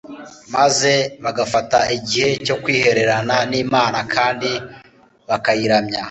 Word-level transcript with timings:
maze 0.55 0.93
bagafata 1.23 1.79
igihe 1.97 2.29
cyo 2.45 2.55
kwihererana 2.63 3.35
n’Imana 3.51 3.99
kandi 4.13 4.51
bakayiramya 5.29 5.99